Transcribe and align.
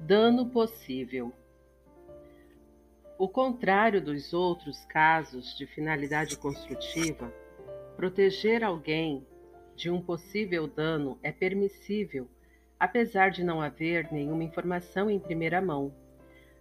Dano 0.00 0.46
possível. 0.46 1.32
O 3.18 3.28
contrário 3.28 4.00
dos 4.00 4.32
outros 4.32 4.84
casos 4.86 5.56
de 5.58 5.66
finalidade 5.66 6.38
construtiva, 6.38 7.34
proteger 7.96 8.62
alguém 8.62 9.26
de 9.74 9.90
um 9.90 10.00
possível 10.00 10.68
dano 10.68 11.18
é 11.20 11.32
permissível, 11.32 12.28
apesar 12.78 13.30
de 13.30 13.42
não 13.42 13.60
haver 13.60 14.10
nenhuma 14.12 14.44
informação 14.44 15.10
em 15.10 15.18
primeira 15.18 15.60
mão. 15.60 15.92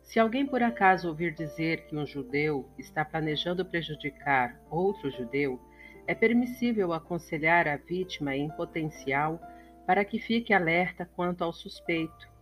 Se 0.00 0.20
alguém 0.20 0.46
por 0.46 0.62
acaso 0.62 1.08
ouvir 1.08 1.34
dizer 1.34 1.86
que 1.86 1.96
um 1.96 2.06
judeu 2.06 2.70
está 2.78 3.04
planejando 3.04 3.64
prejudicar 3.64 4.60
outro 4.70 5.10
judeu, 5.10 5.60
é 6.06 6.14
permissível 6.14 6.92
aconselhar 6.92 7.66
a 7.66 7.76
vítima 7.76 8.36
em 8.36 8.48
potencial 8.50 9.40
para 9.84 10.04
que 10.04 10.20
fique 10.20 10.54
alerta 10.54 11.04
quanto 11.16 11.42
ao 11.42 11.52
suspeito 11.52 12.33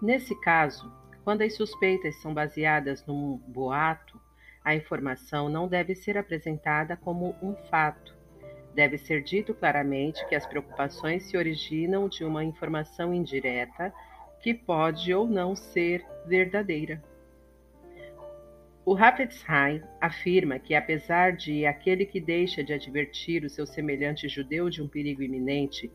Nesse 0.00 0.38
caso, 0.40 0.92
quando 1.24 1.42
as 1.42 1.54
suspeitas 1.54 2.16
são 2.16 2.34
baseadas 2.34 3.04
num 3.06 3.38
boato, 3.48 4.20
a 4.62 4.74
informação 4.74 5.48
não 5.48 5.66
deve 5.66 5.94
ser 5.94 6.18
apresentada 6.18 6.96
como 6.96 7.34
um 7.42 7.54
fato. 7.70 8.14
Deve 8.74 8.98
ser 8.98 9.22
dito 9.22 9.54
claramente 9.54 10.26
que 10.28 10.34
as 10.34 10.44
preocupações 10.44 11.22
se 11.24 11.36
originam 11.36 12.08
de 12.08 12.24
uma 12.24 12.44
informação 12.44 13.14
indireta 13.14 13.92
que 14.40 14.52
pode 14.52 15.12
ou 15.14 15.26
não 15.26 15.56
ser 15.56 16.04
verdadeira. 16.26 17.02
O 18.84 18.94
Hafetzheim 18.96 19.82
afirma 20.00 20.58
que, 20.58 20.74
apesar 20.74 21.32
de 21.32 21.66
aquele 21.66 22.04
que 22.06 22.20
deixa 22.20 22.62
de 22.62 22.72
advertir 22.72 23.44
o 23.44 23.50
seu 23.50 23.66
semelhante 23.66 24.28
judeu 24.28 24.68
de 24.68 24.80
um 24.82 24.88
perigo 24.88 25.22
iminente 25.22 25.90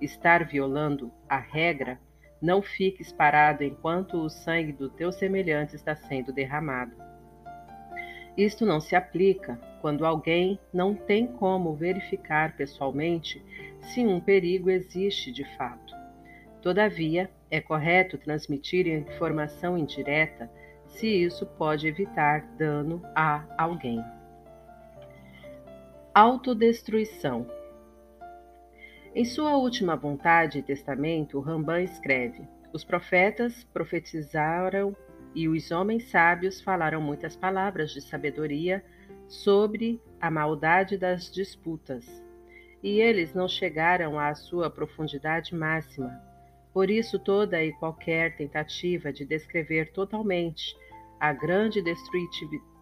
estar 0.00 0.44
violando 0.44 1.10
a 1.28 1.38
regra, 1.38 1.98
não 2.40 2.60
fiques 2.62 3.12
parado 3.12 3.64
enquanto 3.64 4.18
o 4.18 4.28
sangue 4.28 4.72
do 4.72 4.88
teu 4.88 5.10
semelhante 5.10 5.74
está 5.74 5.94
sendo 5.96 6.32
derramado. 6.32 6.92
Isto 8.36 8.66
não 8.66 8.80
se 8.80 8.94
aplica 8.94 9.58
quando 9.80 10.04
alguém 10.04 10.58
não 10.72 10.94
tem 10.94 11.26
como 11.26 11.74
verificar 11.74 12.56
pessoalmente 12.56 13.42
se 13.80 14.04
um 14.04 14.20
perigo 14.20 14.68
existe 14.68 15.32
de 15.32 15.44
fato. 15.56 15.94
Todavia, 16.60 17.30
é 17.50 17.60
correto 17.60 18.18
transmitir 18.18 18.86
informação 18.86 19.78
indireta 19.78 20.50
se 20.86 21.06
isso 21.06 21.46
pode 21.46 21.86
evitar 21.86 22.42
dano 22.58 23.00
a 23.14 23.44
alguém. 23.56 24.02
Autodestruição 26.14 27.46
em 29.16 29.24
sua 29.24 29.56
última 29.56 29.96
vontade 29.96 30.58
e 30.58 30.62
testamento, 30.62 31.40
Rambam 31.40 31.80
escreve: 31.80 32.46
Os 32.70 32.84
profetas 32.84 33.64
profetizaram 33.72 34.94
e 35.34 35.48
os 35.48 35.70
homens 35.70 36.10
sábios 36.10 36.60
falaram 36.60 37.00
muitas 37.00 37.34
palavras 37.34 37.92
de 37.92 38.02
sabedoria 38.02 38.84
sobre 39.26 39.98
a 40.20 40.30
maldade 40.30 40.98
das 40.98 41.32
disputas. 41.32 42.22
E 42.82 43.00
eles 43.00 43.32
não 43.32 43.48
chegaram 43.48 44.18
à 44.18 44.34
sua 44.34 44.68
profundidade 44.68 45.54
máxima. 45.54 46.20
Por 46.74 46.90
isso, 46.90 47.18
toda 47.18 47.64
e 47.64 47.72
qualquer 47.72 48.36
tentativa 48.36 49.10
de 49.10 49.24
descrever 49.24 49.92
totalmente 49.92 50.76
a 51.18 51.32
grande 51.32 51.82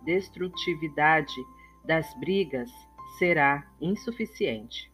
destrutividade 0.05 1.37
das 1.85 2.13
brigas 2.19 2.73
será 3.21 3.65
insuficiente. 3.81 4.93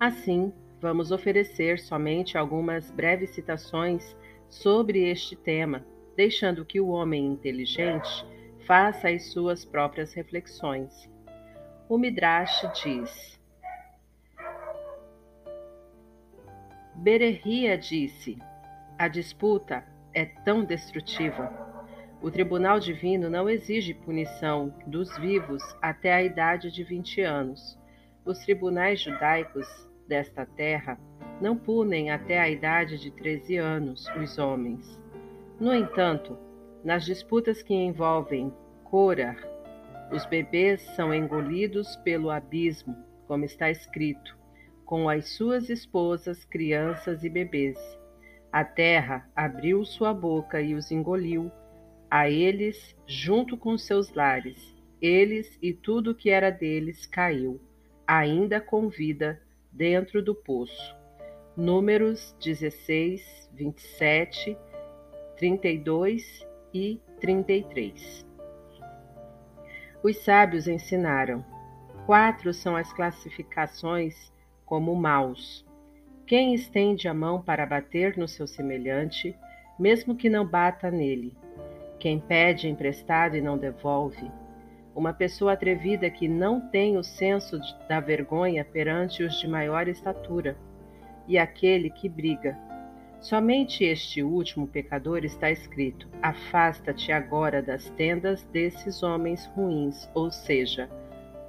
Assim, 0.00 0.52
vamos 0.80 1.10
oferecer 1.10 1.80
somente 1.80 2.38
algumas 2.38 2.88
breves 2.88 3.30
citações 3.30 4.16
sobre 4.48 5.10
este 5.10 5.34
tema, 5.34 5.84
deixando 6.16 6.64
que 6.64 6.80
o 6.80 6.86
homem 6.88 7.26
inteligente 7.26 8.24
faça 8.64 9.08
as 9.08 9.24
suas 9.32 9.64
próprias 9.64 10.14
reflexões. 10.14 11.10
O 11.88 11.98
Midrash 11.98 12.64
diz: 12.80 13.40
Bererria 16.94 17.76
disse: 17.76 18.38
A 18.96 19.08
disputa 19.08 19.84
é 20.14 20.24
tão 20.24 20.64
destrutiva. 20.64 21.50
O 22.22 22.30
tribunal 22.30 22.78
divino 22.78 23.28
não 23.28 23.50
exige 23.50 23.94
punição 23.94 24.72
dos 24.86 25.18
vivos 25.18 25.62
até 25.82 26.12
a 26.12 26.22
idade 26.22 26.70
de 26.70 26.84
20 26.84 27.20
anos. 27.22 27.76
Os 28.24 28.38
tribunais 28.40 29.00
judaicos 29.00 29.87
desta 30.08 30.44
terra 30.44 30.98
não 31.40 31.56
punem 31.56 32.10
até 32.10 32.40
a 32.40 32.48
idade 32.48 32.98
de 32.98 33.10
13 33.10 33.56
anos 33.56 34.08
os 34.16 34.38
homens. 34.38 35.00
No 35.60 35.72
entanto, 35.74 36.36
nas 36.82 37.04
disputas 37.04 37.62
que 37.62 37.74
envolvem 37.74 38.52
Corar, 38.84 39.36
os 40.10 40.24
bebês 40.24 40.80
são 40.96 41.12
engolidos 41.12 41.94
pelo 41.96 42.30
abismo, 42.30 42.96
como 43.26 43.44
está 43.44 43.70
escrito, 43.70 44.36
com 44.86 45.08
as 45.08 45.28
suas 45.28 45.68
esposas, 45.68 46.44
crianças 46.46 47.22
e 47.22 47.28
bebês. 47.28 47.76
A 48.50 48.64
terra 48.64 49.28
abriu 49.36 49.84
sua 49.84 50.14
boca 50.14 50.62
e 50.62 50.74
os 50.74 50.90
engoliu, 50.90 51.52
a 52.10 52.30
eles 52.30 52.96
junto 53.06 53.58
com 53.58 53.76
seus 53.76 54.14
lares. 54.14 54.74
Eles 55.02 55.58
e 55.60 55.74
tudo 55.74 56.14
que 56.14 56.30
era 56.30 56.50
deles 56.50 57.04
caiu, 57.04 57.60
ainda 58.06 58.60
com 58.60 58.88
vida 58.88 59.38
dentro 59.72 60.22
do 60.22 60.34
poço. 60.34 60.96
Números 61.56 62.36
16, 62.40 63.50
27, 63.52 64.56
32 65.36 66.46
e 66.72 67.00
33. 67.20 68.26
Os 70.02 70.16
sábios 70.18 70.68
ensinaram: 70.68 71.44
quatro 72.06 72.54
são 72.54 72.76
as 72.76 72.92
classificações 72.92 74.32
como 74.64 74.94
maus. 74.94 75.66
Quem 76.26 76.54
estende 76.54 77.08
a 77.08 77.14
mão 77.14 77.42
para 77.42 77.66
bater 77.66 78.16
no 78.16 78.28
seu 78.28 78.46
semelhante, 78.46 79.36
mesmo 79.78 80.14
que 80.14 80.28
não 80.28 80.46
bata 80.46 80.90
nele. 80.90 81.36
Quem 81.98 82.20
pede 82.20 82.68
emprestado 82.68 83.36
e 83.36 83.40
não 83.40 83.58
devolve 83.58 84.30
uma 84.94 85.12
pessoa 85.12 85.52
atrevida 85.52 86.10
que 86.10 86.28
não 86.28 86.60
tem 86.60 86.96
o 86.96 87.04
senso 87.04 87.58
da 87.88 88.00
vergonha 88.00 88.64
perante 88.64 89.22
os 89.22 89.38
de 89.40 89.46
maior 89.46 89.88
estatura, 89.88 90.56
e 91.26 91.38
aquele 91.38 91.90
que 91.90 92.08
briga. 92.08 92.56
Somente 93.20 93.84
este 93.84 94.22
último 94.22 94.66
pecador 94.66 95.24
está 95.24 95.50
escrito: 95.50 96.08
Afasta-te 96.22 97.12
agora 97.12 97.60
das 97.60 97.90
tendas 97.90 98.44
desses 98.44 99.02
homens 99.02 99.46
ruins, 99.54 100.08
ou 100.14 100.30
seja, 100.30 100.88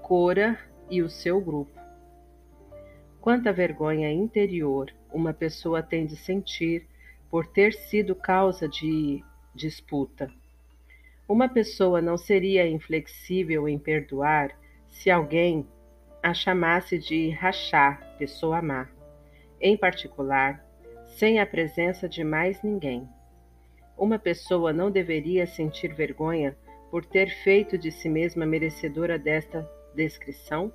Cora 0.02 0.58
e 0.90 1.02
o 1.02 1.10
seu 1.10 1.40
grupo. 1.40 1.80
Quanta 3.22 3.54
vergonha 3.54 4.12
interior 4.12 4.92
uma 5.14 5.34
pessoa 5.34 5.84
tem 5.84 6.06
de 6.06 6.16
sentir 6.16 6.88
por 7.30 7.46
ter 7.46 7.74
sido 7.74 8.16
causa 8.16 8.68
de 8.68 9.24
disputa. 9.54 10.32
Uma 11.30 11.48
pessoa 11.48 12.02
não 12.02 12.18
seria 12.18 12.68
inflexível 12.68 13.70
em 13.70 13.78
perdoar 13.78 14.50
se 14.88 15.12
alguém 15.12 15.68
a 16.24 16.34
chamasse 16.34 16.98
de 16.98 17.30
rachar, 17.30 18.16
pessoa 18.18 18.64
má, 18.64 18.90
em 19.62 19.78
particular, 19.78 20.66
sem 21.06 21.40
a 21.40 21.46
presença 21.46 22.10
de 22.10 22.24
mais 22.24 22.64
ninguém. 22.64 23.08
Uma 23.96 24.18
pessoa 24.18 24.74
não 24.74 24.90
deveria 24.90 25.46
sentir 25.46 25.94
vergonha 25.94 26.58
por 26.90 27.06
ter 27.06 27.30
feito 27.44 27.78
de 27.78 27.92
si 27.92 28.10
mesma 28.10 28.44
merecedora 28.44 29.20
desta 29.20 29.70
descrição? 29.94 30.74